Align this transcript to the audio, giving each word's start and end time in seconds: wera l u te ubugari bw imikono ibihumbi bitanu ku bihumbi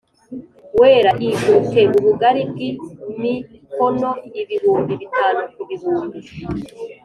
wera 0.79 1.11
l 1.19 1.21
u 1.29 1.31
te 1.71 1.81
ubugari 1.97 2.41
bw 2.49 2.57
imikono 3.11 4.09
ibihumbi 4.39 4.93
bitanu 5.01 5.41
ku 5.53 5.61
bihumbi 5.69 6.19